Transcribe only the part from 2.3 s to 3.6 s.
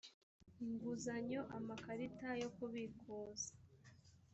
yo kubikuza